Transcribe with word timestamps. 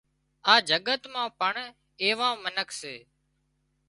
آ 0.51 0.53
جڳت 0.69 1.01
مان 1.13 1.27
پڻ 1.39 1.53
ايوان 2.03 2.33
منک 2.43 2.69
سي 2.79 2.95